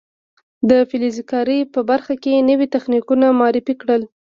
[0.69, 4.01] د فلز کارۍ په برخه کې نوي تخنیکونه معرفي کړل.